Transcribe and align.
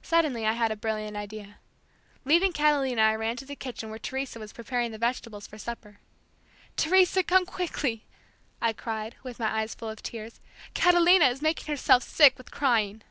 Suddenly 0.00 0.46
I 0.46 0.52
had 0.54 0.70
a 0.72 0.76
brilliant 0.76 1.14
idea. 1.14 1.58
Leaving 2.24 2.52
Catalina 2.54 3.02
I 3.02 3.14
ran 3.14 3.36
to 3.36 3.44
the 3.44 3.54
kitchen 3.54 3.90
where 3.90 3.98
Teresa 3.98 4.38
was 4.40 4.54
preparing 4.54 4.92
the 4.92 4.96
vegetables 4.96 5.46
for 5.46 5.58
supper. 5.58 6.00
"Teresa, 6.78 7.22
come 7.22 7.44
quickly," 7.44 8.06
I 8.62 8.72
cried 8.72 9.16
with 9.22 9.38
my 9.38 9.58
eyes 9.60 9.74
full 9.74 9.90
of 9.90 10.02
tears; 10.02 10.40
"Catalina 10.72 11.26
is 11.28 11.42
making 11.42 11.66
herself 11.70 12.02
sick 12.02 12.38
with 12.38 12.50
crying." 12.50 13.02